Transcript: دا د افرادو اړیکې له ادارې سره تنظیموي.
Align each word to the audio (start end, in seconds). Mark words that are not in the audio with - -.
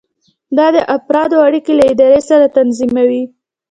دا 0.57 0.67
د 0.75 0.77
افرادو 0.95 1.37
اړیکې 1.47 1.73
له 1.79 1.83
ادارې 1.91 2.21
سره 2.29 2.45
تنظیموي. 2.57 3.23